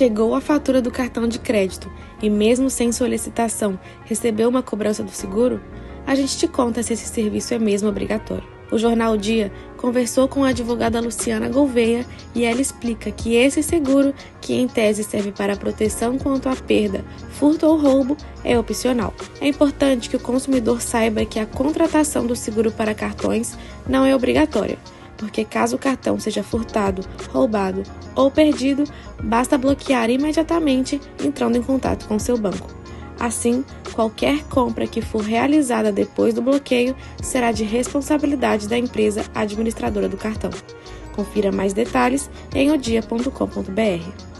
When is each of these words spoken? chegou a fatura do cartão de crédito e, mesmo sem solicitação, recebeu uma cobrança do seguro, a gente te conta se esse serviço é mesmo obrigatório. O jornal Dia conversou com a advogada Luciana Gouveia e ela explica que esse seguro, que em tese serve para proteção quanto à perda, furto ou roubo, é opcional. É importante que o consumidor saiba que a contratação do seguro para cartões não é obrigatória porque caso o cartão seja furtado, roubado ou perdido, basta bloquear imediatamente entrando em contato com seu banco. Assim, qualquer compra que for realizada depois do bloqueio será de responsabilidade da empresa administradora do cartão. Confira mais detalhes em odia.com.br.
chegou 0.00 0.34
a 0.34 0.40
fatura 0.40 0.80
do 0.80 0.90
cartão 0.90 1.28
de 1.28 1.38
crédito 1.38 1.92
e, 2.22 2.30
mesmo 2.30 2.70
sem 2.70 2.90
solicitação, 2.90 3.78
recebeu 4.06 4.48
uma 4.48 4.62
cobrança 4.62 5.02
do 5.02 5.10
seguro, 5.10 5.60
a 6.06 6.14
gente 6.14 6.38
te 6.38 6.48
conta 6.48 6.82
se 6.82 6.94
esse 6.94 7.06
serviço 7.06 7.52
é 7.52 7.58
mesmo 7.58 7.90
obrigatório. 7.90 8.48
O 8.72 8.78
jornal 8.78 9.14
Dia 9.18 9.52
conversou 9.76 10.26
com 10.26 10.42
a 10.42 10.48
advogada 10.48 11.02
Luciana 11.02 11.50
Gouveia 11.50 12.06
e 12.34 12.46
ela 12.46 12.62
explica 12.62 13.10
que 13.10 13.34
esse 13.34 13.62
seguro, 13.62 14.14
que 14.40 14.54
em 14.54 14.66
tese 14.66 15.04
serve 15.04 15.32
para 15.32 15.54
proteção 15.54 16.16
quanto 16.16 16.48
à 16.48 16.56
perda, 16.56 17.04
furto 17.32 17.66
ou 17.66 17.76
roubo, 17.76 18.16
é 18.42 18.58
opcional. 18.58 19.12
É 19.38 19.48
importante 19.48 20.08
que 20.08 20.16
o 20.16 20.20
consumidor 20.20 20.80
saiba 20.80 21.26
que 21.26 21.38
a 21.38 21.44
contratação 21.44 22.26
do 22.26 22.34
seguro 22.34 22.72
para 22.72 22.94
cartões 22.94 23.54
não 23.86 24.06
é 24.06 24.16
obrigatória 24.16 24.78
porque 25.20 25.44
caso 25.44 25.76
o 25.76 25.78
cartão 25.78 26.18
seja 26.18 26.42
furtado, 26.42 27.06
roubado 27.30 27.82
ou 28.16 28.30
perdido, 28.30 28.84
basta 29.22 29.58
bloquear 29.58 30.08
imediatamente 30.08 30.98
entrando 31.22 31.56
em 31.56 31.62
contato 31.62 32.08
com 32.08 32.18
seu 32.18 32.38
banco. 32.38 32.66
Assim, 33.18 33.62
qualquer 33.92 34.42
compra 34.44 34.86
que 34.86 35.02
for 35.02 35.20
realizada 35.20 35.92
depois 35.92 36.32
do 36.32 36.40
bloqueio 36.40 36.96
será 37.22 37.52
de 37.52 37.64
responsabilidade 37.64 38.66
da 38.66 38.78
empresa 38.78 39.26
administradora 39.34 40.08
do 40.08 40.16
cartão. 40.16 40.50
Confira 41.14 41.52
mais 41.52 41.74
detalhes 41.74 42.30
em 42.54 42.70
odia.com.br. 42.70 44.39